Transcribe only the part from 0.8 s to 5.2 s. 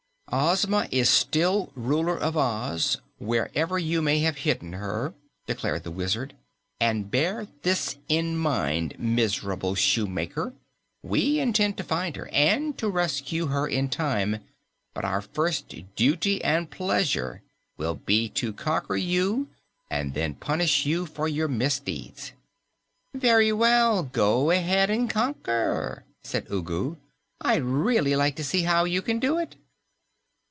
is still Ruler of Oz, wherever you may have hidden her,"